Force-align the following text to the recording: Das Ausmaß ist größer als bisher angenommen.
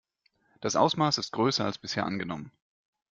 Das 0.61 0.75
Ausmaß 0.75 1.19
ist 1.19 1.31
größer 1.31 1.63
als 1.63 1.77
bisher 1.77 2.07
angenommen. 2.07 2.51